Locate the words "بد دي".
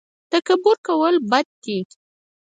1.29-1.79